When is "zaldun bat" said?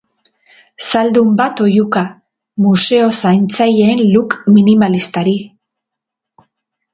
0.85-1.59